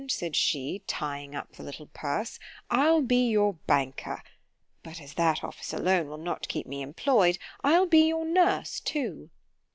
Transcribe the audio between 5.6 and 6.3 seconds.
alone will